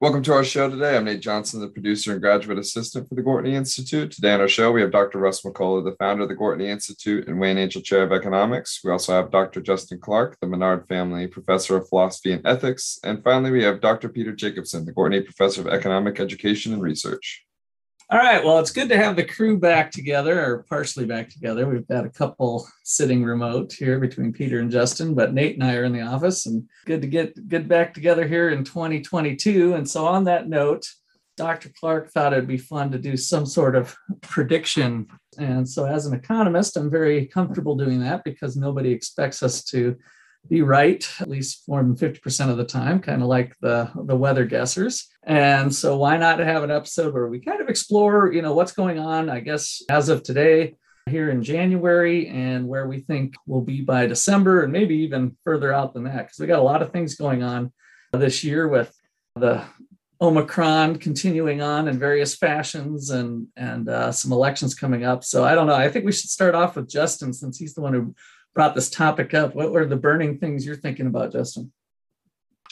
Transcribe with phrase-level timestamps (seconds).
[0.00, 0.96] Welcome to our show today.
[0.96, 4.10] I'm Nate Johnson, the producer and graduate assistant for the Gortney Institute.
[4.12, 5.18] Today on our show, we have Dr.
[5.18, 8.80] Russ McCullough, the founder of the Gortney Institute and Wayne Angell Chair of Economics.
[8.82, 9.60] We also have Dr.
[9.60, 12.98] Justin Clark, the Menard Family Professor of Philosophy and Ethics.
[13.04, 14.08] And finally, we have Dr.
[14.08, 17.44] Peter Jacobson, the Gortney Professor of Economic Education and Research.
[18.12, 18.44] All right.
[18.44, 21.68] Well, it's good to have the crew back together or partially back together.
[21.68, 25.76] We've got a couple sitting remote here between Peter and Justin, but Nate and I
[25.76, 29.74] are in the office and good to get good back together here in 2022.
[29.74, 30.88] And so on that note,
[31.36, 31.70] Dr.
[31.78, 35.06] Clark thought it'd be fun to do some sort of prediction.
[35.38, 39.96] And so as an economist, I'm very comfortable doing that because nobody expects us to
[40.48, 44.16] be right at least more than 50% of the time, kind of like the, the
[44.16, 45.06] weather guessers.
[45.22, 48.72] And so why not have an episode where we kind of explore, you know, what's
[48.72, 50.76] going on, I guess, as of today
[51.08, 55.72] here in January and where we think we'll be by December and maybe even further
[55.72, 57.72] out than that, because we got a lot of things going on
[58.12, 58.94] this year with
[59.36, 59.62] the
[60.22, 65.24] Omicron continuing on in various fashions and and uh, some elections coming up.
[65.24, 65.74] So I don't know.
[65.74, 68.14] I think we should start off with Justin since he's the one who
[68.54, 69.54] brought this topic up.
[69.54, 71.72] What were the burning things you're thinking about, Justin?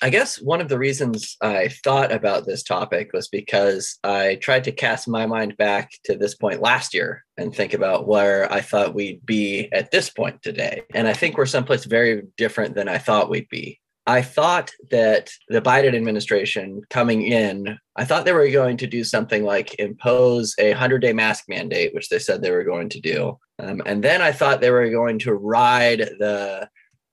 [0.00, 4.62] I guess one of the reasons I thought about this topic was because I tried
[4.64, 8.60] to cast my mind back to this point last year and think about where I
[8.60, 10.82] thought we'd be at this point today.
[10.94, 13.80] And I think we're someplace very different than I thought we'd be.
[14.06, 19.02] I thought that the Biden administration coming in, I thought they were going to do
[19.02, 23.00] something like impose a 100 day mask mandate, which they said they were going to
[23.00, 23.36] do.
[23.58, 26.69] Um, and then I thought they were going to ride the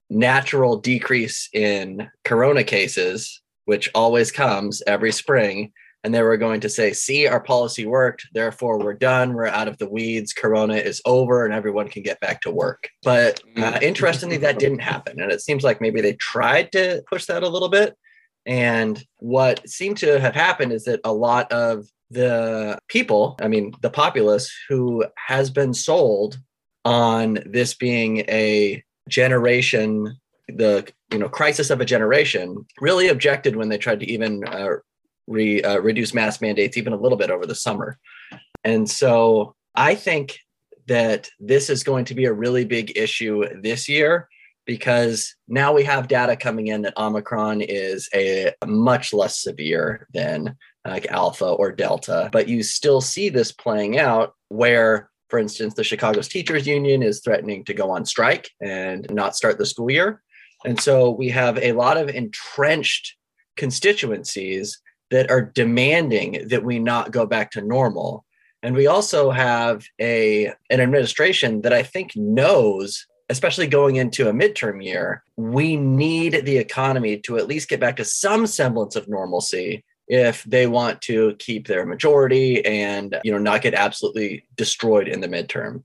[0.09, 5.71] natural decrease in corona cases, which always comes every spring.
[6.03, 8.27] And they were going to say, see, our policy worked.
[8.31, 9.33] Therefore, we're done.
[9.33, 10.33] We're out of the weeds.
[10.33, 12.89] Corona is over and everyone can get back to work.
[13.01, 13.81] But uh, mm.
[13.81, 15.19] interestingly, that didn't happen.
[15.19, 17.97] And it seems like maybe they tried to push that a little bit.
[18.45, 23.73] And what seemed to have happened is that a lot of the people, I mean,
[23.81, 26.39] the populace who has been sold
[26.85, 30.17] on this being a generation,
[30.47, 34.69] the you know crisis of a generation, really objected when they tried to even uh,
[35.27, 37.97] re, uh, reduce mask mandates even a little bit over the summer.
[38.63, 40.39] And so I think
[40.87, 44.29] that this is going to be a really big issue this year
[44.65, 50.55] because now we have data coming in that Omicron is a much less severe than
[50.85, 55.83] like Alpha or Delta, but you still see this playing out where, for instance, the
[55.83, 60.21] Chicago's Teachers Union is threatening to go on strike and not start the school year.
[60.65, 63.15] And so we have a lot of entrenched
[63.57, 64.79] constituencies
[65.11, 68.25] that are demanding that we not go back to normal.
[68.63, 74.33] And we also have a an administration that I think knows especially going into a
[74.33, 79.07] midterm year, we need the economy to at least get back to some semblance of
[79.07, 85.07] normalcy if they want to keep their majority and you know not get absolutely destroyed
[85.07, 85.83] in the midterm.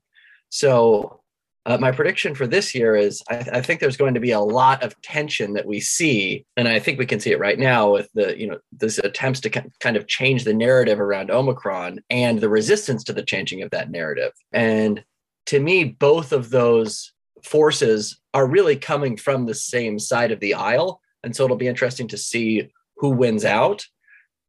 [0.49, 1.21] So
[1.65, 4.39] uh, my prediction for this year is I, I, think there's going to be a
[4.39, 7.91] lot of tension that we see, and I think we can see it right now
[7.91, 12.39] with the you know this attempts to kind of change the narrative around Omicron and
[12.39, 14.31] the resistance to the changing of that narrative.
[14.51, 15.03] And
[15.47, 20.55] to me, both of those forces are really coming from the same side of the
[20.55, 23.85] aisle, and so it'll be interesting to see who wins out.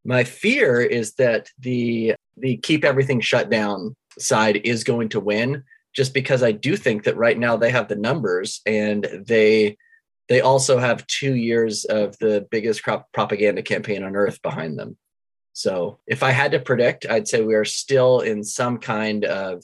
[0.05, 5.63] My fear is that the the keep everything shut down side is going to win
[5.93, 9.77] just because I do think that right now they have the numbers and they
[10.29, 14.97] they also have two years of the biggest crop propaganda campaign on earth behind them.
[15.53, 19.63] So if I had to predict, I'd say we are still in some kind of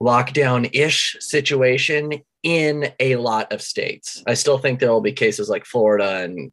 [0.00, 4.22] lockdown ish situation in a lot of states.
[4.26, 6.50] I still think there will be cases like Florida and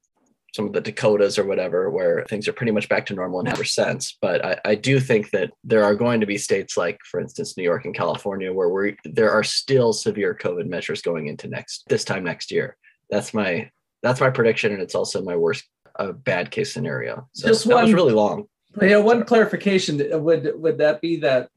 [0.53, 3.47] some of the Dakotas or whatever, where things are pretty much back to normal in
[3.47, 4.17] ever since.
[4.21, 7.55] But I, I, do think that there are going to be states like, for instance,
[7.55, 11.83] New York and California, where we there are still severe COVID measures going into next
[11.87, 12.77] this time next year.
[13.09, 13.69] That's my
[14.01, 15.65] that's my prediction, and it's also my worst
[15.97, 17.27] uh, bad case scenario.
[17.33, 18.47] So Just that one, was really long.
[18.81, 21.49] Yeah, one clarification would would that be that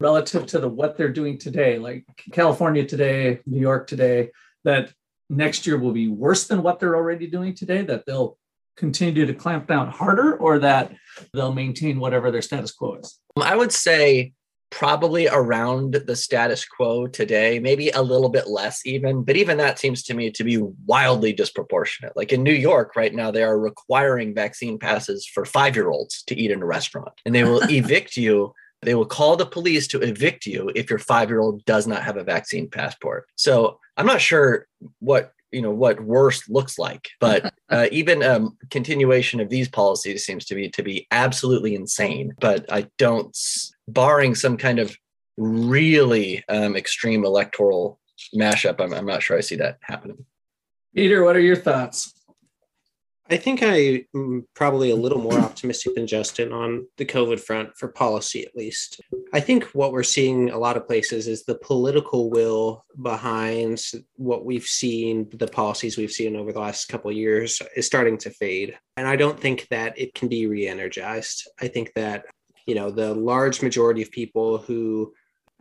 [0.00, 4.30] relative to the what they're doing today, like California today, New York today,
[4.64, 4.92] that
[5.30, 8.38] next year will be worse than what they're already doing today, that they'll
[8.76, 10.92] continue to clamp down harder, or that
[11.32, 13.20] they'll maintain whatever their status quo is?
[13.40, 14.32] I would say
[14.74, 19.78] probably around the status quo today, maybe a little bit less even, but even that
[19.78, 22.16] seems to me to be wildly disproportionate.
[22.16, 26.24] Like in New York right now, they are requiring vaccine passes for five year olds
[26.24, 28.52] to eat in a restaurant, and they will evict you.
[28.84, 32.02] They will call the police to evict you if your five year old does not
[32.02, 33.26] have a vaccine passport.
[33.36, 34.66] So I'm not sure
[35.00, 39.68] what you know what worse looks like but uh, even a um, continuation of these
[39.68, 43.38] policies seems to be to be absolutely insane but i don't
[43.86, 44.96] barring some kind of
[45.36, 48.00] really um, extreme electoral
[48.34, 50.24] mashup I'm, I'm not sure i see that happening
[50.92, 52.12] peter what are your thoughts
[53.30, 57.74] I think I'm mm, probably a little more optimistic than Justin on the COVID front
[57.74, 59.00] for policy, at least.
[59.32, 63.82] I think what we're seeing a lot of places is the political will behind
[64.16, 68.30] what we've seen, the policies we've seen over the last couple years is starting to
[68.30, 68.78] fade.
[68.98, 71.48] And I don't think that it can be re energized.
[71.58, 72.26] I think that,
[72.66, 75.14] you know, the large majority of people who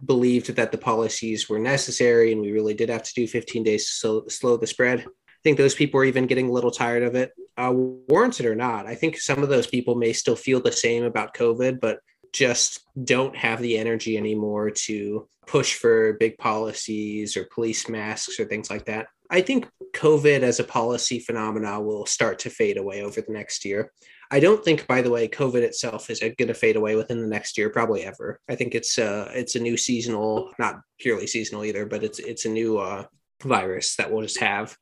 [0.05, 3.99] believed that the policies were necessary and we really did have to do 15 days
[4.01, 5.05] to slow the spread
[5.43, 8.87] think those people are even getting a little tired of it, uh, warranted or not.
[8.87, 11.99] I think some of those people may still feel the same about COVID, but
[12.31, 18.45] just don't have the energy anymore to push for big policies or police masks or
[18.45, 19.07] things like that.
[19.29, 23.63] I think COVID as a policy phenomena will start to fade away over the next
[23.65, 23.91] year.
[24.31, 27.27] I don't think, by the way, COVID itself is going to fade away within the
[27.27, 28.39] next year, probably ever.
[28.49, 32.45] I think it's uh, it's a new seasonal, not purely seasonal either, but it's it's
[32.45, 33.05] a new uh,
[33.43, 34.75] virus that we'll just have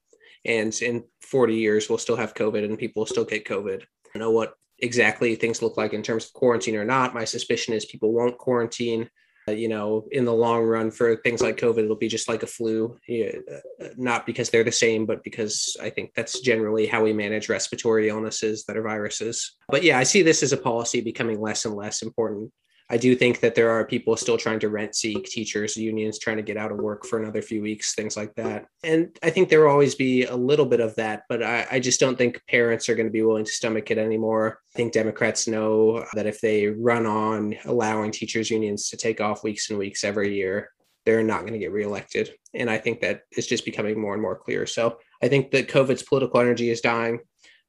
[0.46, 3.82] and in 40 years we'll still have covid and people will still get covid.
[3.82, 7.14] I don't know what exactly things look like in terms of quarantine or not.
[7.14, 9.10] My suspicion is people won't quarantine.
[9.48, 12.44] Uh, you know in the long run for things like covid it'll be just like
[12.44, 12.96] a flu.
[13.08, 17.12] Yeah, uh, not because they're the same but because i think that's generally how we
[17.12, 19.56] manage respiratory illnesses that are viruses.
[19.68, 22.52] But yeah i see this as a policy becoming less and less important
[22.92, 26.36] I do think that there are people still trying to rent seek, teachers, unions trying
[26.36, 28.66] to get out of work for another few weeks, things like that.
[28.84, 31.80] And I think there will always be a little bit of that, but I, I
[31.80, 34.60] just don't think parents are going to be willing to stomach it anymore.
[34.76, 39.42] I think Democrats know that if they run on allowing teachers' unions to take off
[39.42, 40.70] weeks and weeks every year,
[41.06, 42.32] they're not going to get reelected.
[42.54, 44.68] And I think that is just becoming more and more clear.
[44.68, 47.20] So I think that COVID's political energy is dying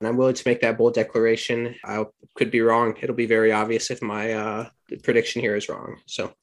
[0.02, 1.76] and I'm willing to make that bold declaration.
[1.84, 2.04] I
[2.34, 2.96] could be wrong.
[3.00, 4.68] It'll be very obvious if my uh,
[5.04, 6.00] prediction here is wrong.
[6.06, 6.34] So,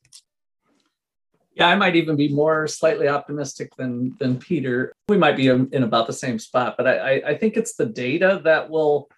[1.56, 4.94] yeah, I might even be more slightly optimistic than than Peter.
[5.10, 8.40] We might be in about the same spot, but I, I think it's the data
[8.46, 9.10] that will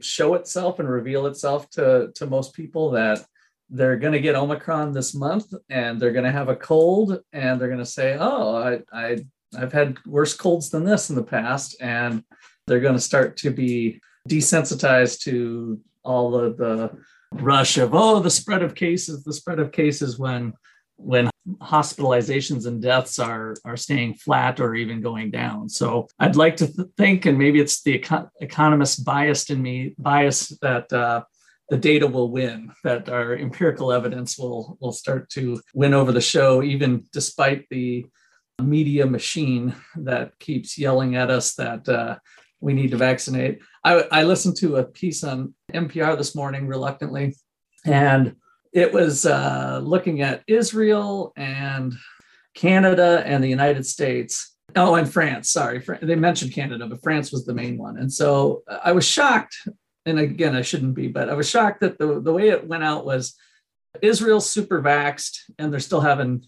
[0.00, 3.24] show itself and reveal itself to to most people that
[3.70, 7.60] they're going to get Omicron this month and they're going to have a cold and
[7.60, 9.24] they're going to say, "Oh, I I
[9.56, 12.24] I've had worse colds than this in the past," and
[12.66, 16.90] they're going to start to be desensitized to all of the
[17.32, 20.52] rush of oh the spread of cases the spread of cases when
[20.96, 21.28] when
[21.60, 25.68] hospitalizations and deaths are are staying flat or even going down.
[25.68, 29.94] So i'd like to th- think and maybe it's the econ- economist biased in me
[29.98, 31.24] bias that uh,
[31.68, 36.20] the data will win that our empirical evidence will will start to win over the
[36.20, 38.06] show even despite the
[38.62, 42.16] media machine that keeps yelling at us that uh,
[42.64, 43.60] we need to vaccinate.
[43.84, 47.36] I, I listened to a piece on NPR this morning reluctantly,
[47.84, 48.36] and
[48.72, 51.92] it was uh, looking at Israel and
[52.54, 54.56] Canada and the United States.
[54.74, 55.50] Oh, and France.
[55.50, 57.98] Sorry, they mentioned Canada, but France was the main one.
[57.98, 59.56] And so uh, I was shocked.
[60.06, 62.82] And again, I shouldn't be, but I was shocked that the, the way it went
[62.82, 63.36] out was
[64.02, 66.46] Israel super vaxxed and they're still having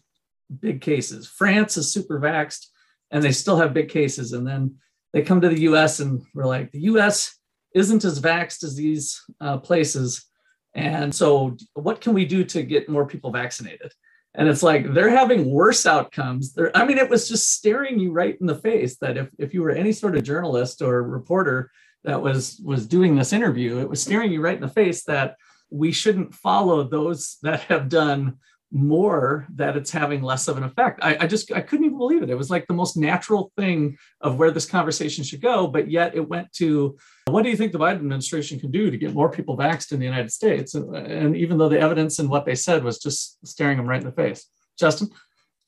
[0.60, 1.28] big cases.
[1.28, 2.66] France is super vaxxed
[3.10, 4.32] and they still have big cases.
[4.32, 4.76] And then
[5.16, 7.38] they come to the US and we're like, the US
[7.74, 10.26] isn't as vaxxed as these uh, places.
[10.74, 13.92] And so, what can we do to get more people vaccinated?
[14.34, 16.52] And it's like they're having worse outcomes.
[16.52, 19.54] They're, I mean, it was just staring you right in the face that if, if
[19.54, 21.70] you were any sort of journalist or reporter
[22.04, 25.36] that was was doing this interview, it was staring you right in the face that
[25.70, 28.36] we shouldn't follow those that have done
[28.72, 30.98] more that it's having less of an effect.
[31.02, 32.30] I, I, just I couldn't even believe it.
[32.30, 36.14] It was like the most natural thing of where this conversation should go, but yet
[36.14, 36.96] it went to
[37.28, 39.98] what do you think the Biden administration can do to get more people vaxxed in
[39.98, 40.74] the United States?
[40.74, 44.00] And, and even though the evidence and what they said was just staring them right
[44.00, 44.46] in the face.
[44.78, 45.08] Justin,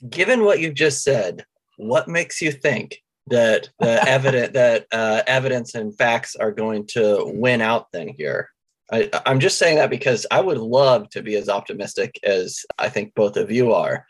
[0.08, 1.44] given what you've just said,
[1.76, 7.30] what makes you think that the evidence that uh, evidence and facts are going to
[7.34, 8.50] win out then here?
[8.92, 12.88] I, I'm just saying that because I would love to be as optimistic as I
[12.88, 14.06] think both of you are.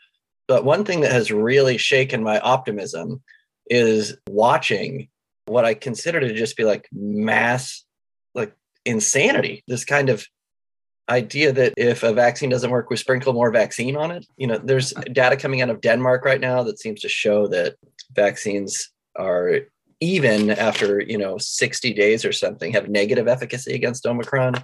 [0.47, 3.21] But one thing that has really shaken my optimism
[3.69, 5.09] is watching
[5.45, 7.83] what I consider to just be like mass,
[8.33, 8.55] like
[8.85, 9.63] insanity.
[9.67, 10.25] This kind of,
[11.09, 14.25] idea that if a vaccine doesn't work, we sprinkle more vaccine on it.
[14.37, 17.75] You know, there's data coming out of Denmark right now that seems to show that
[18.13, 19.61] vaccines are
[20.01, 24.55] even after you know 60 days or something have negative efficacy against omicron?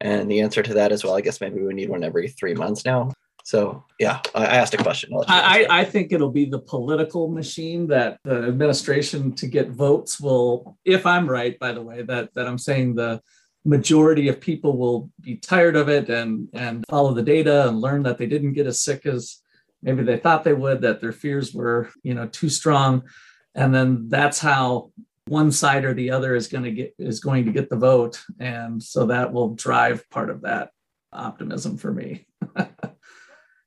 [0.00, 2.54] And the answer to that is well i guess maybe we need one every three
[2.54, 3.12] months now.
[3.44, 5.10] So yeah i, asked a question.
[5.28, 10.76] I, I think it'll be the political machine that the administration to get votes will
[10.84, 13.20] if i'm right by the way that that i'm saying the
[13.64, 18.02] majority of people will be tired of it and and follow the data and learn
[18.02, 19.38] that they didn't get as sick as
[19.82, 23.02] maybe they thought they would that their fears were you know too strong
[23.54, 24.90] and then that's how
[25.26, 28.22] one side or the other is going to get is going to get the vote.
[28.38, 30.70] And so that will drive part of that
[31.12, 32.26] optimism for me.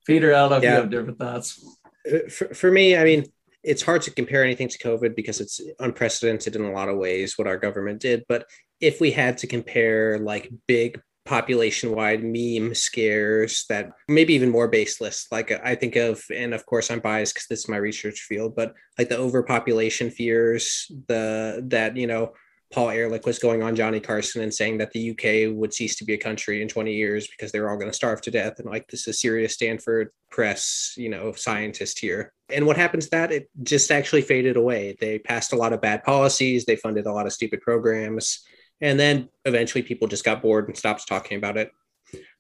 [0.06, 0.70] Peter i don't know if yeah.
[0.72, 1.64] you have different thoughts.
[2.08, 3.26] Uh, for, for me i mean
[3.64, 7.36] it's hard to compare anything to covid because it's unprecedented in a lot of ways
[7.38, 8.24] what our government did.
[8.30, 8.46] But
[8.80, 14.68] if we had to compare like big population wide meme scares that maybe even more
[14.68, 15.28] baseless.
[15.32, 18.22] Like uh, I think of, and of course I'm biased because this is my research
[18.22, 22.34] field, but like the overpopulation fears, the that you know
[22.72, 26.06] Paul Ehrlich was going on Johnny Carson and saying that the UK would cease to
[26.06, 28.60] be a country in 20 years because they're all going to starve to death.
[28.60, 32.34] And like this is serious Stanford press, you know, scientist here.
[32.50, 34.98] And what happens to that it just actually faded away.
[35.00, 36.66] They passed a lot of bad policies.
[36.66, 38.44] They funded a lot of stupid programs
[38.82, 41.72] and then eventually people just got bored and stopped talking about it.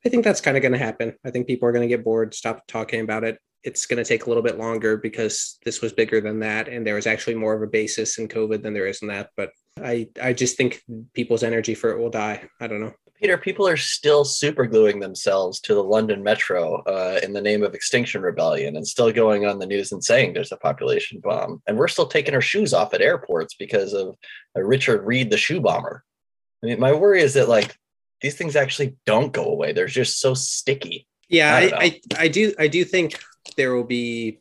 [0.05, 1.15] I think that's kind of going to happen.
[1.25, 3.39] I think people are going to get bored, stop talking about it.
[3.63, 6.67] It's going to take a little bit longer because this was bigger than that.
[6.67, 9.31] And there was actually more of a basis in COVID than there is in that.
[9.35, 9.49] But
[9.81, 12.47] I, I just think people's energy for it will die.
[12.61, 12.93] I don't know.
[13.19, 17.73] Peter, people are still supergluing themselves to the London Metro uh, in the name of
[17.73, 21.61] Extinction Rebellion and still going on the news and saying there's a population bomb.
[21.65, 24.15] And we're still taking our shoes off at airports because of
[24.55, 26.03] uh, Richard Reid, the shoe bomber.
[26.65, 27.77] I mean, my worry is that like
[28.21, 29.71] these things actually don't go away.
[29.71, 31.07] They're just so sticky.
[31.29, 33.19] Yeah, I, I, I, I do I do think
[33.55, 34.39] there will be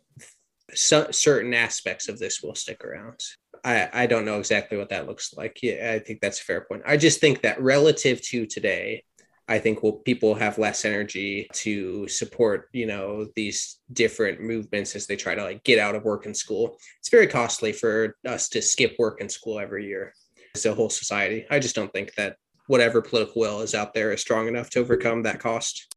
[0.72, 3.20] so, certain aspects of this will stick around.
[3.62, 5.58] I, I don't know exactly what that looks like.
[5.62, 6.82] Yeah, I think that's a fair point.
[6.86, 9.04] I just think that relative to today,
[9.46, 15.06] I think will people have less energy to support, you know, these different movements as
[15.06, 16.78] they try to like get out of work and school.
[17.00, 20.14] It's very costly for us to skip work and school every year
[20.54, 21.46] as a whole society.
[21.50, 24.80] I just don't think that whatever political will is out there is strong enough to
[24.80, 25.94] overcome that cost.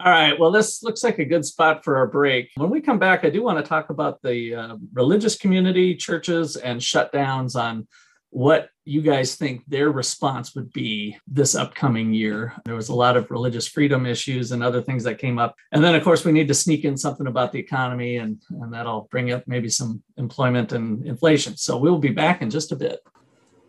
[0.00, 0.38] All right.
[0.38, 2.50] Well, this looks like a good spot for our break.
[2.56, 6.56] When we come back, I do want to talk about the uh, religious community, churches,
[6.56, 7.86] and shutdowns on
[8.32, 12.54] what you guys think their response would be this upcoming year.
[12.64, 15.54] There was a lot of religious freedom issues and other things that came up.
[15.70, 18.72] And then, of course, we need to sneak in something about the economy, and, and
[18.72, 21.58] that'll bring up maybe some employment and inflation.
[21.58, 23.00] So we'll be back in just a bit.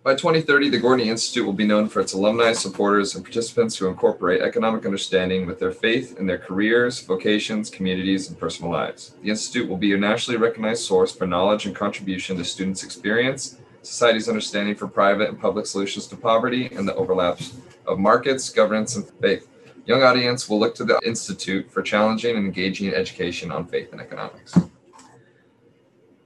[0.01, 3.87] By 2030, the Gortney Institute will be known for its alumni, supporters, and participants who
[3.87, 9.15] incorporate economic understanding with their faith in their careers, vocations, communities, and personal lives.
[9.21, 13.59] The Institute will be a nationally recognized source for knowledge and contribution to students' experience
[13.83, 17.53] society's understanding for private and public solutions to poverty, and the overlaps
[17.85, 19.47] of markets, governance, and faith.
[19.85, 23.99] Young audience will look to the Institute for challenging and engaging education on faith and
[23.99, 24.57] economics.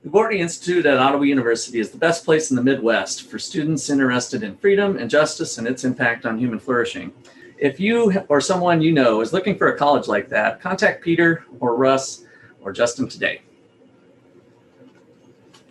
[0.04, 3.90] The Gortney Institute at Ottawa University is the best place in the Midwest for students
[3.90, 7.12] interested in freedom and justice and its impact on human flourishing.
[7.58, 11.44] If you or someone you know is looking for a college like that, contact Peter
[11.60, 12.24] or Russ
[12.62, 13.42] or Justin today.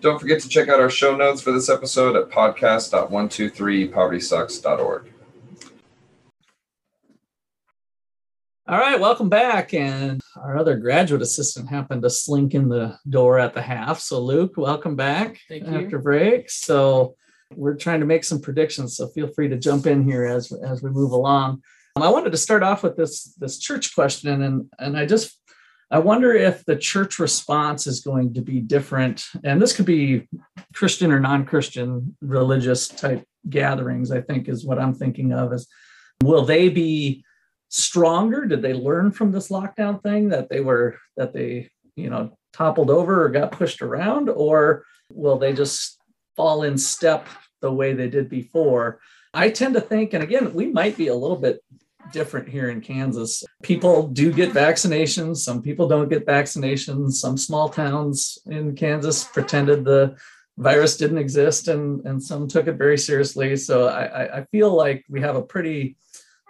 [0.01, 5.13] Don't forget to check out our show notes for this episode at podcast.123povertysucks.org.
[8.69, 9.75] All right, welcome back.
[9.75, 14.01] And our other graduate assistant happened to slink in the door at the half.
[14.01, 16.03] So, Luke, welcome back Thank you after you.
[16.03, 16.51] break.
[16.51, 17.15] So,
[17.55, 18.97] we're trying to make some predictions.
[18.97, 21.63] So, feel free to jump in here as as we move along.
[21.95, 25.39] Um, I wanted to start off with this this church question, and and I just
[25.91, 29.25] I wonder if the church response is going to be different.
[29.45, 30.29] And this could be
[30.75, 35.53] Christian or non Christian religious type gatherings, I think, is what I'm thinking of.
[35.53, 35.69] Is
[36.23, 37.25] will they be
[37.69, 38.47] stronger?
[38.47, 42.91] Did they learn from this lockdown thing that they were, that they, you know, toppled
[42.91, 44.29] over or got pushed around?
[44.29, 45.99] Or will they just
[46.37, 47.29] fall in step
[47.61, 48.99] the way they did before?
[49.33, 51.61] I tend to think, and again, we might be a little bit
[52.13, 53.45] different here in Kansas.
[53.63, 57.13] People do get vaccinations, some people don't get vaccinations.
[57.13, 60.17] Some small towns in Kansas pretended the
[60.59, 63.57] virus didn't exist and, and some took it very seriously.
[63.57, 65.97] So I, I feel like we have a pretty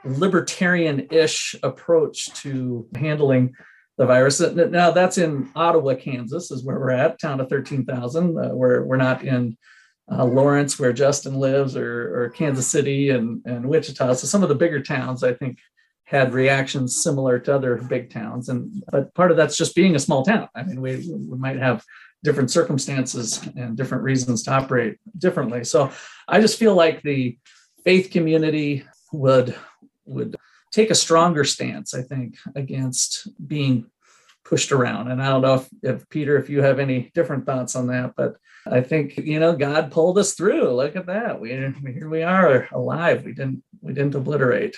[0.05, 3.55] libertarian ish approach to handling
[3.97, 4.41] the virus.
[4.41, 8.39] Now that's in Ottawa, Kansas, is where we're at, town of 13,000.
[8.39, 9.57] Uh, we're, we're not in
[10.11, 14.15] uh, Lawrence, where Justin lives, or, or Kansas City and, and Wichita.
[14.15, 15.59] So some of the bigger towns, I think,
[16.05, 18.49] had reactions similar to other big towns.
[18.49, 20.49] And but part of that's just being a small town.
[20.55, 21.85] I mean, we, we might have
[22.23, 25.65] different circumstances and different reasons to operate differently.
[25.65, 25.91] So
[26.29, 27.37] I just feel like the
[27.85, 29.55] faith community would
[30.05, 30.37] would
[30.73, 33.87] take a stronger stance, I think, against being
[34.49, 35.11] pushed around.
[35.11, 38.15] And I don't know if, if Peter, if you have any different thoughts on that,
[38.17, 38.37] but
[38.67, 40.71] I think you know God pulled us through.
[40.71, 41.41] Look at that.
[41.41, 43.25] We here we are alive.
[43.25, 44.77] We didn't we didn't obliterate.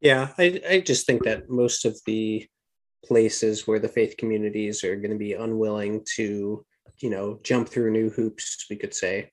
[0.00, 2.46] Yeah, I I just think that most of the
[3.04, 6.64] places where the faith communities are going to be unwilling to
[6.98, 9.30] you know jump through new hoops, we could say.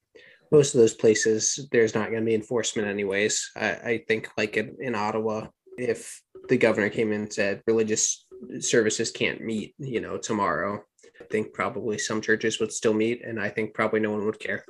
[0.51, 3.51] Most of those places, there's not going to be enforcement, anyways.
[3.55, 8.25] I, I think, like in, in Ottawa, if the governor came in and said religious
[8.59, 10.83] services can't meet, you know, tomorrow,
[11.21, 14.39] I think probably some churches would still meet, and I think probably no one would
[14.39, 14.65] care.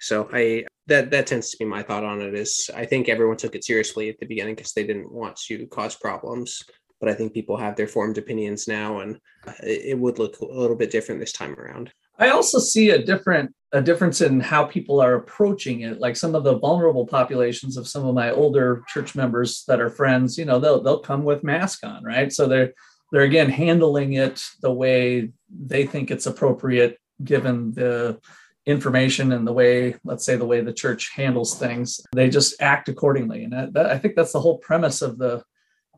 [0.00, 2.34] So I that that tends to be my thought on it.
[2.34, 5.66] Is I think everyone took it seriously at the beginning because they didn't want to
[5.66, 6.62] cause problems,
[7.00, 10.40] but I think people have their formed opinions now, and uh, it, it would look
[10.40, 11.92] a little bit different this time around.
[12.18, 16.00] I also see a different a difference in how people are approaching it.
[16.00, 19.90] Like some of the vulnerable populations of some of my older church members that are
[19.90, 22.32] friends, you know, they'll they'll come with mask on, right?
[22.32, 22.72] So they're
[23.10, 28.20] they're again handling it the way they think it's appropriate given the
[28.66, 32.00] information and the way let's say the way the church handles things.
[32.14, 33.44] They just act accordingly.
[33.44, 35.42] And that, that, i think that's the whole premise of the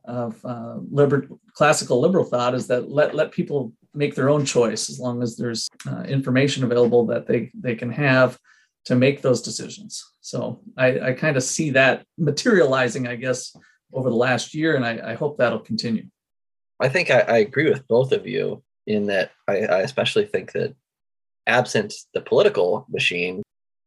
[0.04, 4.90] of uh, liber- classical liberal thought is that let let people make their own choice
[4.90, 8.38] as long as there's uh, information available that they they can have
[8.84, 10.04] to make those decisions.
[10.20, 13.54] So i i kind of see that materializing i guess
[13.92, 16.06] over the last year and i, I hope that'll continue
[16.82, 20.52] I think I, I agree with both of you in that I, I especially think
[20.52, 20.74] that
[21.46, 23.42] absent the political machine,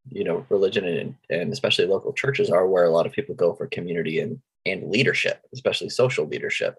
[0.09, 3.53] you know, religion and, and especially local churches are where a lot of people go
[3.53, 6.75] for community and, and leadership, especially social leadership.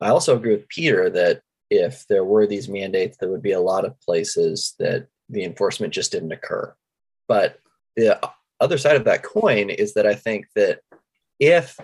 [0.00, 3.60] I also agree with Peter that if there were these mandates, there would be a
[3.60, 6.74] lot of places that the enforcement just didn't occur.
[7.28, 7.60] But
[7.94, 8.18] the
[8.58, 10.80] other side of that coin is that I think that
[11.38, 11.78] if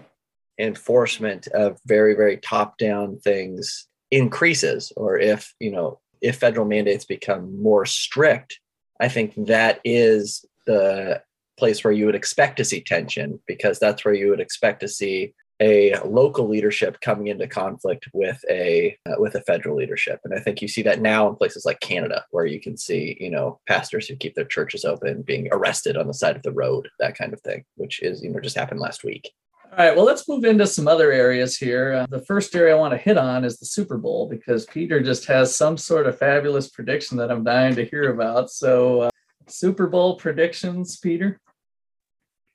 [0.63, 7.05] enforcement of very very top down things increases or if you know if federal mandates
[7.05, 8.61] become more strict
[9.01, 11.21] i think that is the
[11.59, 14.89] place where you would expect to see tension because that's where you would expect to
[14.89, 20.19] see a local leadership coming into conflict with a uh, with a federal leadership.
[20.25, 23.17] And i think you see that now in places like canada where you can see
[23.21, 26.53] you know pastors who keep their churches open being arrested on the side of the
[26.53, 29.31] road that kind of thing which is you know just happened last week
[29.73, 31.95] all right, well, let's move into some other areas here.
[31.95, 35.01] Uh, the first area I want to hit on is the Super Bowl because Peter
[35.01, 38.51] just has some sort of fabulous prediction that I'm dying to hear about.
[38.51, 39.11] So, uh,
[39.49, 41.41] Super Bowl predictions, Peter?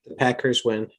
[0.05, 0.89] The Packers win.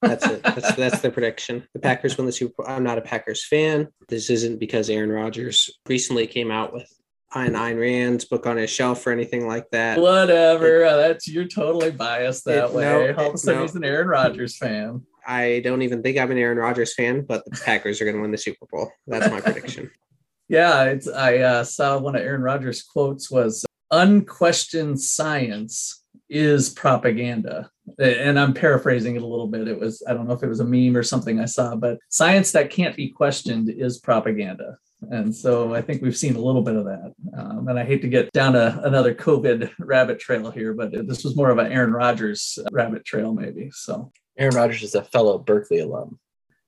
[0.00, 0.42] That's it.
[0.44, 1.66] That's that's the prediction.
[1.74, 2.72] The Packers win the Super Bowl.
[2.72, 3.88] I'm not a Packers fan.
[4.08, 6.90] This isn't because Aaron Rodgers recently came out with
[7.34, 10.00] an Ayn Rand's book on his shelf or anything like that.
[10.00, 10.84] Whatever.
[10.84, 12.84] It, uh, that's you're totally biased that it, way.
[12.84, 13.66] No, All of a sudden, no.
[13.66, 15.02] he's an Aaron Rodgers fan.
[15.26, 18.22] I don't even think I'm an Aaron Rodgers fan, but the Packers are going to
[18.22, 18.90] win the Super Bowl.
[19.06, 19.90] That's my prediction.
[20.48, 27.68] Yeah, it's, I uh, saw one of Aaron Rodgers' quotes was "Unquestioned science is propaganda,"
[27.98, 29.66] and I'm paraphrasing it a little bit.
[29.66, 31.98] It was I don't know if it was a meme or something I saw, but
[32.10, 34.78] science that can't be questioned is propaganda.
[35.10, 37.12] And so I think we've seen a little bit of that.
[37.36, 41.24] Um, and I hate to get down a, another COVID rabbit trail here, but this
[41.24, 43.70] was more of an Aaron Rodgers rabbit trail, maybe.
[43.72, 46.18] So Aaron Rodgers is a fellow Berkeley alum.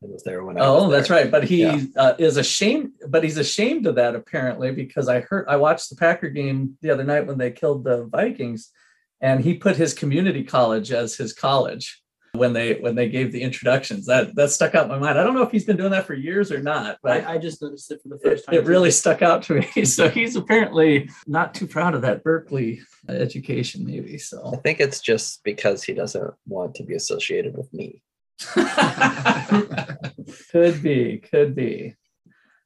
[0.02, 1.28] It was there when I oh, that's right.
[1.28, 1.80] But he yeah.
[1.96, 2.92] uh, is ashamed.
[3.08, 6.90] But he's ashamed of that apparently because I heard I watched the Packer game the
[6.90, 8.70] other night when they killed the Vikings,
[9.20, 12.00] and he put his community college as his college
[12.38, 14.06] when they when they gave the introductions.
[14.06, 15.18] That that stuck out in my mind.
[15.18, 17.38] I don't know if he's been doing that for years or not, but I, I
[17.38, 18.54] just noticed it for the first time.
[18.54, 19.68] It, it really stuck out to me.
[19.98, 24.18] So he's apparently not too proud of that Berkeley education, maybe.
[24.18, 28.02] So I think it's just because he doesn't want to be associated with me.
[30.50, 31.96] could be, could be.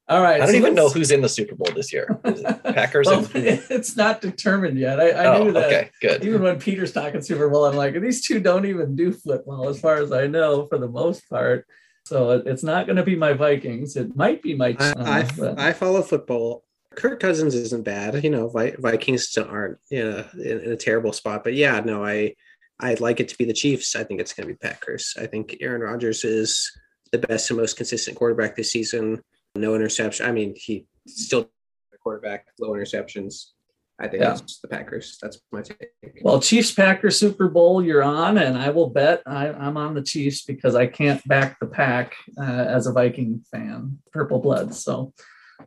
[0.09, 0.35] All right.
[0.35, 2.19] I don't so even know who's in the Super Bowl this year.
[2.63, 3.07] Packers.
[3.07, 4.99] well, it's not determined yet.
[4.99, 5.65] I, I oh, knew that.
[5.65, 6.25] Okay, good.
[6.25, 9.79] Even when Peter's talking Super Bowl, I'm like, these two don't even do football, as
[9.79, 11.65] far as I know, for the most part.
[12.05, 13.95] So it's not going to be my Vikings.
[13.95, 14.75] It might be my.
[14.77, 16.65] I, I, I, follow football.
[16.95, 18.21] Kirk Cousins isn't bad.
[18.25, 21.45] You know, Vikings aren't you know, in, in a terrible spot.
[21.45, 22.35] But yeah, no, I
[22.77, 23.95] I'd like it to be the Chiefs.
[23.95, 25.15] I think it's going to be Packers.
[25.17, 26.69] I think Aaron Rodgers is
[27.13, 29.23] the best and most consistent quarterback this season
[29.55, 30.25] no interception.
[30.25, 31.49] I mean, he still
[32.01, 33.51] quarterback, low interceptions.
[33.99, 34.33] I think Yeah.
[34.33, 35.17] it's the Packers.
[35.21, 35.77] That's my take.
[36.21, 40.01] Well, Chiefs Packers Super Bowl, you're on, and I will bet I, I'm on the
[40.01, 44.73] Chiefs because I can't back the pack uh, as a Viking fan, purple blood.
[44.73, 45.13] So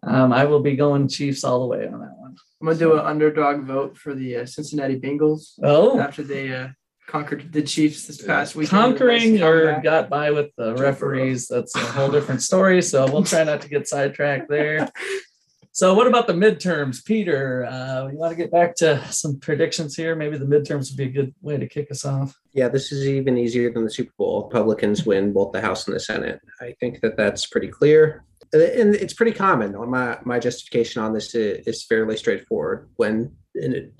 [0.03, 2.35] um, I will be going Chiefs all the way on that one.
[2.61, 6.68] I'm gonna do an underdog vote for the uh, Cincinnati Bengals Oh, after they uh,
[7.07, 8.69] conquered the Chiefs this past week.
[8.69, 12.83] conquering or got by with the referees, that's a whole different story.
[12.83, 14.90] So we'll try not to get sidetracked there.
[15.77, 17.66] So, what about the midterms, Peter?
[17.66, 20.16] Uh, you want to get back to some predictions here?
[20.16, 22.35] Maybe the midterms would be a good way to kick us off.
[22.55, 24.45] Yeah, this is even easier than the Super Bowl.
[24.45, 26.40] Republicans win both the House and the Senate.
[26.62, 28.25] I think that that's pretty clear.
[28.55, 29.77] And it's pretty common.
[29.90, 32.88] My, my justification on this is, is fairly straightforward.
[32.97, 33.37] When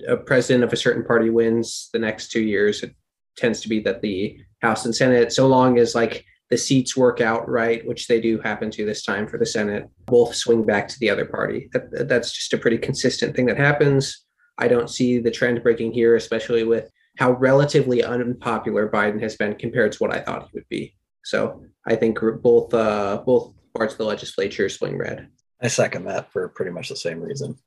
[0.07, 2.95] a president of a certain party wins the next two years, it
[3.37, 7.21] tends to be that the House and Senate, so long as like the seats work
[7.21, 10.87] out right, which they do happen to this time for the Senate, both swing back
[10.87, 11.69] to the other party.
[11.73, 14.25] That, that's just a pretty consistent thing that happens.
[14.57, 19.55] I don't see the trend breaking here, especially with how relatively unpopular Biden has been
[19.55, 20.95] compared to what I thought he would be.
[21.23, 25.27] So I think both uh, both parts of the legislature swing red.
[25.61, 27.57] I second that for pretty much the same reason.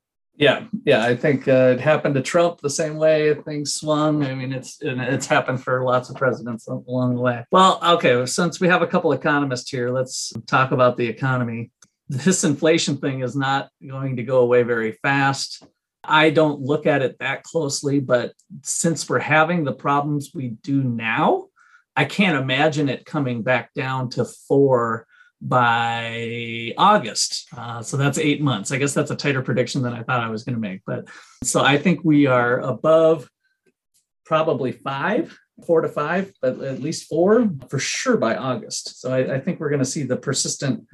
[0.41, 4.25] Yeah, yeah, I think uh, it happened to Trump the same way things swung.
[4.25, 7.45] I mean, it's it's happened for lots of presidents along the way.
[7.51, 11.69] Well, okay, since we have a couple economists here, let's talk about the economy.
[12.09, 15.63] This inflation thing is not going to go away very fast.
[16.03, 20.83] I don't look at it that closely, but since we're having the problems we do
[20.83, 21.49] now,
[21.95, 25.05] I can't imagine it coming back down to four
[25.41, 27.47] by August.
[27.55, 28.71] Uh, so that's eight months.
[28.71, 30.81] I guess that's a tighter prediction than I thought I was going to make.
[30.85, 31.07] But
[31.43, 33.27] so I think we are above
[34.23, 39.01] probably five, four to five, but at least four for sure by August.
[39.01, 40.85] So I, I think we're going to see the persistent.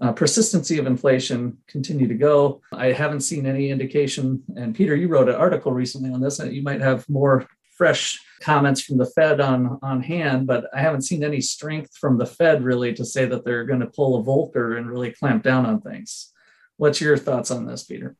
[0.00, 2.60] Uh, persistency of inflation continue to go.
[2.72, 4.42] I haven't seen any indication.
[4.56, 6.40] And Peter, you wrote an article recently on this.
[6.40, 10.80] And you might have more fresh comments from the Fed on on hand, but I
[10.80, 14.20] haven't seen any strength from the Fed really to say that they're going to pull
[14.20, 16.32] a Volcker and really clamp down on things.
[16.76, 18.16] What's your thoughts on this, Peter?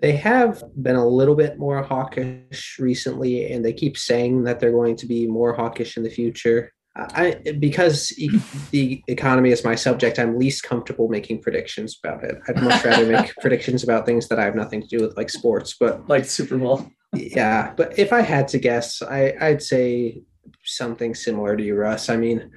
[0.00, 4.72] They have been a little bit more hawkish recently, and they keep saying that they're
[4.72, 6.72] going to be more hawkish in the future.
[6.96, 8.40] I because e-
[8.70, 12.36] the economy is my subject, I'm least comfortable making predictions about it.
[12.46, 15.30] I'd much rather make predictions about things that I have nothing to do with, like
[15.30, 15.74] sports.
[15.78, 16.88] But Like Super Bowl.
[17.14, 20.22] Yeah, but if I had to guess, I, I'd say
[20.64, 22.08] something similar to you, Russ.
[22.08, 22.50] I mean,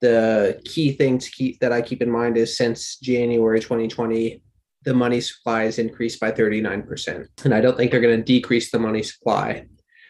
[0.00, 4.42] the key thing to keep that I keep in mind is since January 2020,
[4.84, 7.26] the money supply has increased by 39%.
[7.44, 9.66] And I don't think they're going to decrease the money supply.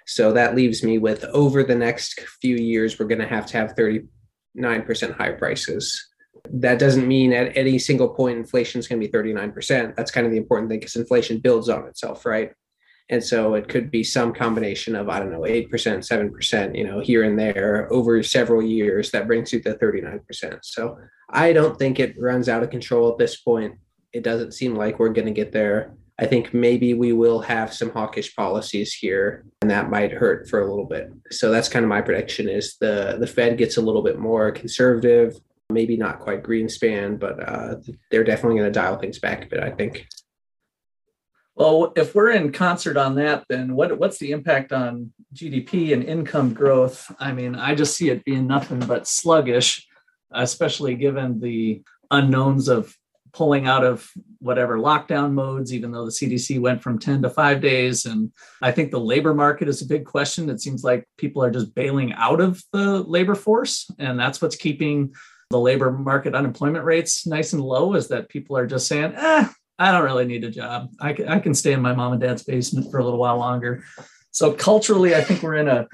[0.07, 3.57] So that leaves me with over the next few years, we're going to have to
[3.57, 6.09] have 39% higher prices.
[6.51, 9.97] That doesn't mean at any single point inflation is going to be 39%.
[9.97, 12.53] That's kind of the important thing because inflation builds on itself, right?
[13.11, 17.01] And so it could be some combination of, I don't know, 8%, 7%, you know,
[17.01, 20.59] here and there over several years that brings you to 39%.
[20.63, 20.97] So
[21.29, 23.75] I don't think it runs out of control at this point.
[24.13, 25.95] It doesn't seem like we're going to get there.
[26.19, 30.61] I think maybe we will have some hawkish policies here and that might hurt for
[30.61, 31.11] a little bit.
[31.31, 34.53] So that's kind of my prediction is the the Fed gets a little bit more
[34.53, 35.35] conservative,
[35.71, 37.77] maybe not quite Greenspan, but uh,
[38.11, 40.07] they're definitely going to dial things back a bit, I think.
[41.57, 46.03] Well, if we're in concert on that, then what what's the impact on GDP and
[46.03, 47.11] income growth?
[47.21, 49.87] I mean, I just see it being nothing but sluggish,
[50.33, 52.97] especially given the unknowns of
[53.33, 57.61] pulling out of whatever lockdown modes, even though the CDC went from 10 to five
[57.61, 58.05] days.
[58.05, 60.49] And I think the labor market is a big question.
[60.49, 63.91] It seems like people are just bailing out of the labor force.
[63.99, 65.15] And that's what's keeping
[65.51, 69.49] the labor market unemployment rates nice and low is that people are just saying, eh,
[69.79, 70.91] I don't really need a job.
[71.01, 73.39] I can, I can stay in my mom and dad's basement for a little while
[73.39, 73.85] longer.
[74.31, 75.89] So culturally, I think we're in a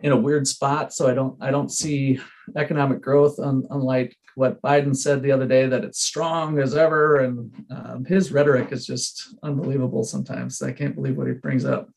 [0.00, 0.92] in a weird spot.
[0.92, 2.20] So I don't I don't see
[2.56, 7.16] economic growth un, unlike what Biden said the other day that it's strong as ever,
[7.20, 10.04] and um, his rhetoric is just unbelievable.
[10.04, 11.88] Sometimes I can't believe what he brings up.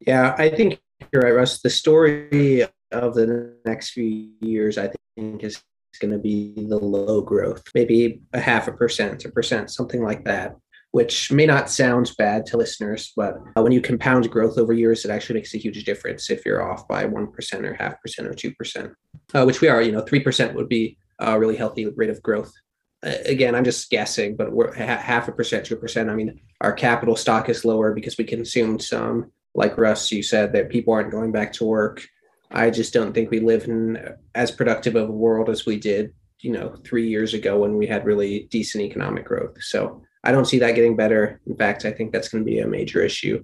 [0.00, 0.80] Yeah, I think
[1.12, 1.60] you're right, Russ.
[1.60, 5.62] The story of the next few years, I think, is
[5.98, 10.24] going to be the low growth, maybe a half a percent, a percent, something like
[10.24, 10.56] that,
[10.92, 15.04] which may not sound bad to listeners, but uh, when you compound growth over years,
[15.04, 18.34] it actually makes a huge difference if you're off by 1% or half percent or
[18.34, 18.94] 2%,
[19.34, 22.52] uh, which we are, you know, 3% would be a really healthy rate of growth.
[23.04, 26.10] Uh, again, I'm just guessing, but we're ha- half a percent, 2%.
[26.10, 30.52] I mean, our capital stock is lower because we consumed some, like Russ, you said,
[30.52, 32.06] that people aren't going back to work.
[32.52, 33.98] I just don't think we live in
[34.34, 37.86] as productive of a world as we did, you know, three years ago when we
[37.86, 39.62] had really decent economic growth.
[39.62, 41.40] So I don't see that getting better.
[41.46, 43.42] In fact, I think that's going to be a major issue.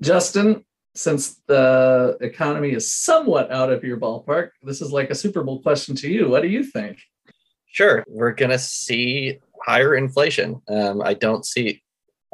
[0.00, 5.42] Justin, since the economy is somewhat out of your ballpark, this is like a Super
[5.42, 6.28] Bowl question to you.
[6.28, 6.98] What do you think?
[7.66, 10.60] Sure, we're going to see higher inflation.
[10.68, 11.82] Um, I don't see,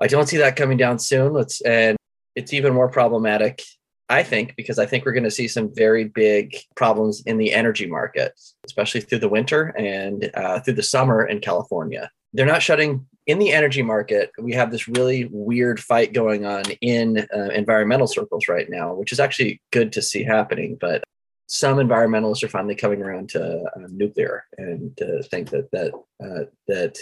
[0.00, 1.32] I don't see that coming down soon.
[1.32, 1.96] Let's and
[2.36, 3.62] it's even more problematic,
[4.08, 7.54] I think, because I think we're going to see some very big problems in the
[7.54, 12.10] energy market, especially through the winter and uh, through the summer in California.
[12.34, 14.30] They're not shutting in the energy market.
[14.38, 19.12] We have this really weird fight going on in uh, environmental circles right now, which
[19.12, 20.76] is actually good to see happening.
[20.78, 21.02] But
[21.46, 26.44] some environmentalists are finally coming around to uh, nuclear and to think that that uh,
[26.68, 26.98] that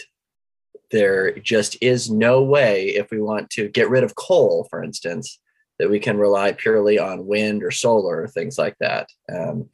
[0.92, 5.40] there just is no way if we want to get rid of coal, for instance,
[5.83, 9.09] that we can rely purely on wind or solar or things like that.
[9.29, 9.68] Um,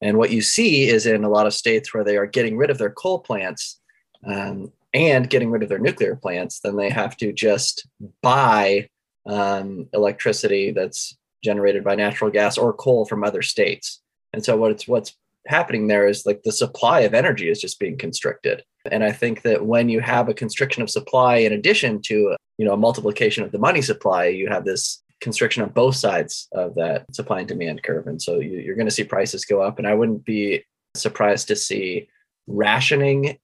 [0.00, 2.70] and what you see is in a lot of states where they are getting rid
[2.70, 3.80] of their coal plants
[4.24, 7.88] um, and getting rid of their nuclear plants, then they have to just
[8.22, 8.88] buy
[9.26, 14.00] um, electricity that's generated by natural gas or coal from other states.
[14.32, 15.16] And so what's what's
[15.48, 18.62] happening there is like the supply of energy is just being constricted.
[18.92, 22.64] And I think that when you have a constriction of supply in addition to you
[22.64, 26.74] know a multiplication of the money supply, you have this constriction on both sides of
[26.76, 28.06] that supply and demand curve.
[28.06, 29.78] And so you, are going to see prices go up.
[29.78, 32.08] And I wouldn't be surprised to see
[32.46, 33.38] rationing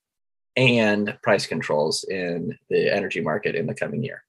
[0.56, 4.24] and price controls in the energy market in the coming year.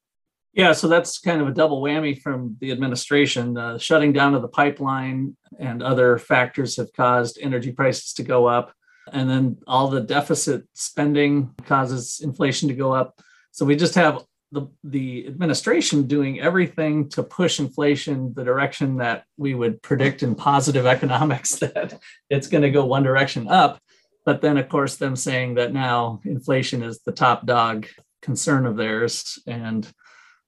[0.54, 3.58] Yeah, so that's kind of a double whammy from the administration.
[3.58, 8.46] Uh, shutting down of the pipeline and other factors have caused energy prices to go
[8.46, 8.74] up.
[9.12, 13.20] And then all the deficit spending causes inflation to go up.
[13.52, 14.24] So we just have
[14.56, 20.34] the, the administration doing everything to push inflation the direction that we would predict in
[20.34, 23.80] positive economics that it's going to go one direction up.
[24.26, 27.86] But then, of course, them saying that now inflation is the top dog
[28.24, 29.38] concern of theirs.
[29.46, 29.86] And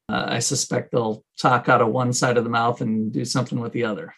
[0.09, 3.59] uh, I suspect they'll talk out of one side of the mouth and do something
[3.59, 4.15] with the other.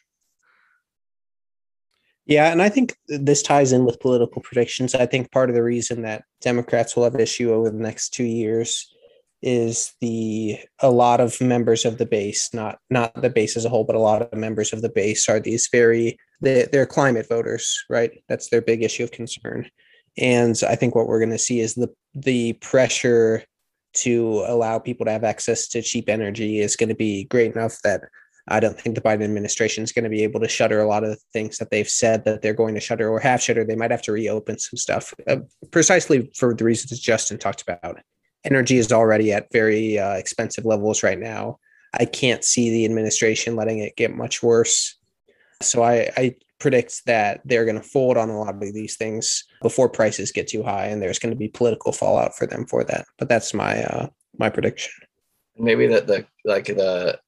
[2.25, 4.93] Yeah, and I think this ties in with political predictions.
[4.93, 8.23] I think part of the reason that Democrats will have issue over the next two
[8.23, 8.93] years
[9.41, 13.69] is the a lot of members of the base, not not the base as a
[13.69, 17.27] whole, but a lot of members of the base are these very they, they're climate
[17.27, 18.23] voters, right?
[18.27, 19.69] That's their big issue of concern.
[20.17, 23.43] And I think what we're going to see is the the pressure
[23.91, 27.77] to allow people to have access to cheap energy is going to be great enough
[27.83, 28.01] that
[28.47, 31.03] I don't think the Biden administration is going to be able to shutter a lot
[31.03, 33.67] of the things that they've said that they're going to shutter or have shuttered.
[33.67, 35.37] They might have to reopen some stuff, uh,
[35.71, 37.99] precisely for the reasons Justin talked about.
[38.45, 41.59] Energy is already at very uh, expensive levels right now.
[41.93, 44.97] I can't see the administration letting it get much worse.
[45.61, 49.45] So I, I predicts that they're going to fold on a lot of these things
[49.61, 52.83] before prices get too high, and there's going to be political fallout for them for
[52.83, 53.05] that.
[53.17, 54.91] But that's my uh, my prediction.
[55.57, 57.19] Maybe that the like the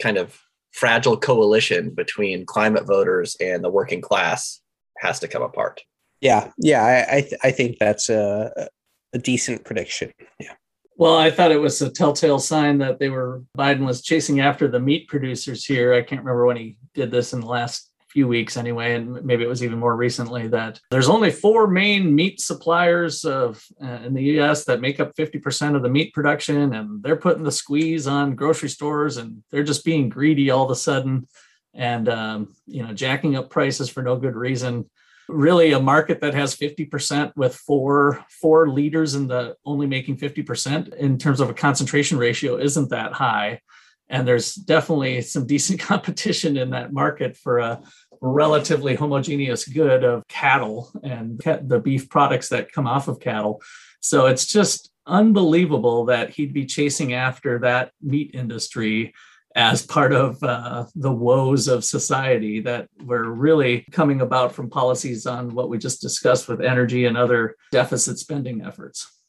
[0.00, 0.40] kind of
[0.72, 4.60] fragile coalition between climate voters and the working class
[4.98, 5.82] has to come apart.
[6.20, 8.68] Yeah, yeah, I I, th- I think that's a
[9.14, 10.12] a decent prediction.
[10.38, 10.52] Yeah.
[10.96, 14.68] Well, I thought it was a telltale sign that they were Biden was chasing after
[14.68, 15.94] the meat producers here.
[15.94, 19.42] I can't remember when he did this in the last few weeks anyway, and maybe
[19.42, 24.14] it was even more recently that there's only four main meat suppliers of uh, in
[24.14, 24.64] the U.S.
[24.66, 28.68] that make up 50% of the meat production, and they're putting the squeeze on grocery
[28.68, 31.26] stores, and they're just being greedy all of a sudden,
[31.74, 34.88] and um, you know jacking up prices for no good reason.
[35.28, 40.94] Really, a market that has 50% with four four leaders in the only making 50%
[40.94, 43.60] in terms of a concentration ratio isn't that high
[44.08, 47.80] and there's definitely some decent competition in that market for a
[48.20, 53.60] relatively homogeneous good of cattle and the beef products that come off of cattle.
[54.00, 59.12] So it's just unbelievable that he'd be chasing after that meat industry
[59.54, 65.26] as part of uh, the woes of society that were really coming about from policies
[65.26, 69.20] on what we just discussed with energy and other deficit spending efforts.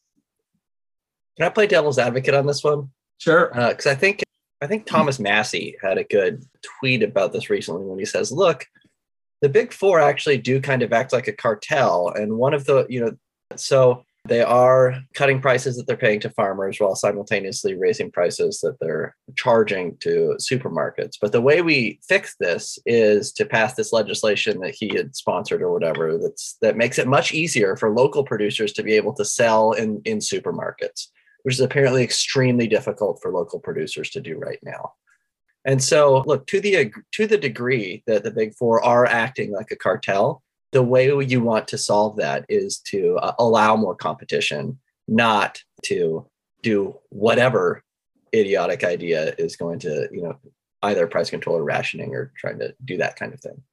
[1.37, 2.89] Can I play devil's advocate on this one?
[3.19, 3.49] Sure.
[3.53, 4.23] Because uh, I think
[4.61, 6.43] I think Thomas Massie had a good
[6.79, 8.65] tweet about this recently when he says, "Look,
[9.41, 12.09] the big four actually do kind of act like a cartel.
[12.09, 13.11] And one of the, you know,
[13.55, 18.75] so they are cutting prices that they're paying to farmers while simultaneously raising prices that
[18.79, 21.13] they're charging to supermarkets.
[21.21, 25.61] But the way we fix this is to pass this legislation that he had sponsored
[25.61, 29.25] or whatever that's that makes it much easier for local producers to be able to
[29.25, 31.07] sell in, in supermarkets,
[31.43, 34.93] which is apparently extremely difficult for local producers to do right now.
[35.65, 39.71] And so, look to the to the degree that the big four are acting like
[39.71, 40.43] a cartel,
[40.75, 46.27] the way you want to solve that is to uh, allow more competition, not to
[46.63, 47.81] do whatever
[48.33, 50.37] idiotic idea is going to, you know,
[50.83, 53.63] either price control or rationing or trying to do that kind of thing.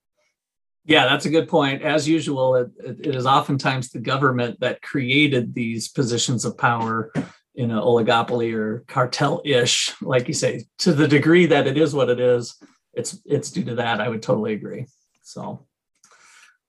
[0.84, 1.82] Yeah, that's a good point.
[1.82, 7.12] As usual, it, it is oftentimes the government that created these positions of power
[7.56, 12.10] in an oligopoly or cartel-ish, like you say, to the degree that it is what
[12.10, 12.62] it is.
[12.94, 14.00] It's it's due to that.
[14.00, 14.86] I would totally agree.
[15.22, 15.66] So,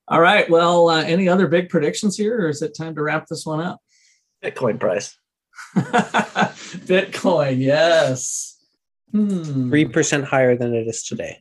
[0.06, 0.48] all right.
[0.50, 3.60] Well, uh, any other big predictions here, or is it time to wrap this one
[3.60, 3.80] up?
[4.42, 5.16] Bitcoin price.
[5.74, 8.58] Bitcoin, yes.
[9.12, 9.70] Hmm.
[9.70, 11.38] Three percent higher than it is today.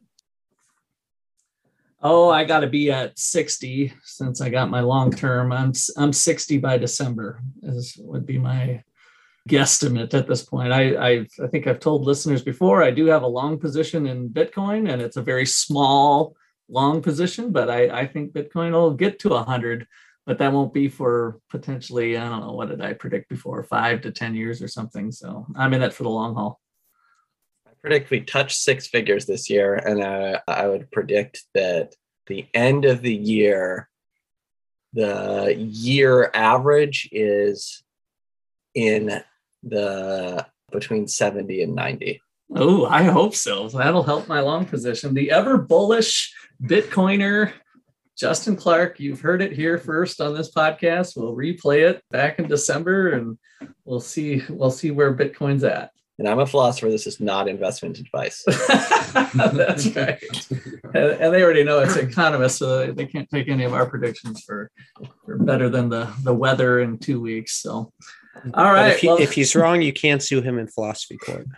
[2.06, 5.54] Oh, I got to be at 60 since I got my long term.
[5.54, 7.42] I'm I'm 60 by December.
[7.64, 8.84] Is would be my
[9.50, 10.72] guesstimate at this point.
[10.72, 12.84] I i I think I've told listeners before.
[12.84, 16.36] I do have a long position in Bitcoin, and it's a very small
[16.74, 17.52] long position.
[17.52, 19.88] But I I think Bitcoin will get to 100,
[20.26, 24.02] but that won't be for potentially I don't know what did I predict before five
[24.02, 25.12] to 10 years or something.
[25.12, 26.60] So I'm in it for the long haul.
[27.68, 31.96] I predict we touch six figures this year, and uh, I would predict that
[32.28, 33.90] the end of the year,
[34.94, 37.84] the year average is
[38.74, 39.22] in
[39.64, 42.22] the between 70 and 90.
[42.56, 43.70] Oh, I hope so.
[43.70, 45.14] That'll help my long position.
[45.14, 47.52] The ever bullish Bitcoiner,
[48.18, 51.14] Justin Clark, you've heard it here first on this podcast.
[51.16, 53.38] We'll replay it back in December and
[53.86, 55.92] we'll see we'll see where Bitcoin's at.
[56.20, 56.92] And I'm a philosopher.
[56.92, 58.44] This is not investment advice.
[59.34, 60.24] That's right.
[60.94, 64.44] And, and, they already know it's economists, so they can't take any of our predictions
[64.44, 64.70] for,
[65.26, 67.56] for better than the, the weather in two weeks.
[67.64, 67.92] So
[68.54, 68.94] all right.
[68.94, 71.48] If, he, well, if, he's wrong, you can't sue him in philosophy court.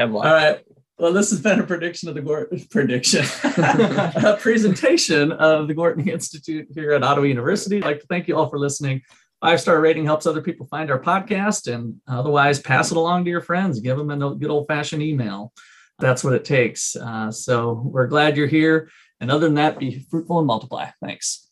[0.00, 0.60] All right.
[0.98, 3.24] Well, this has been a prediction of the Gortney prediction,
[4.24, 7.76] a presentation of the Gorton Institute here at Ottawa University.
[7.76, 9.02] I'd like to thank you all for listening.
[9.40, 13.30] Five star rating helps other people find our podcast, and otherwise, pass it along to
[13.30, 13.78] your friends.
[13.78, 15.52] Give them a good old fashioned email.
[16.00, 16.96] That's what it takes.
[16.96, 18.90] Uh, so we're glad you're here.
[19.20, 20.90] And other than that, be fruitful and multiply.
[21.00, 21.47] Thanks.